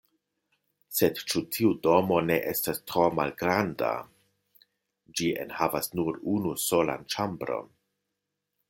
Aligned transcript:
Sed 0.99 1.19
ĉu 1.33 1.41
tiu 1.57 1.73
domo 1.87 2.17
ne 2.29 2.37
estas 2.53 2.81
tro 2.93 3.05
malgranda? 3.19 3.91
Ĝi 5.21 5.31
enhavas 5.45 5.95
nur 6.01 6.23
unu 6.37 6.57
solan 6.67 7.09
ĉambron. 7.17 7.73